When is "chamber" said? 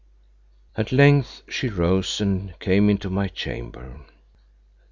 3.27-4.03